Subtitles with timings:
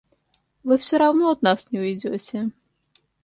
[0.63, 2.49] Вы всё равно от нас не уйдёте!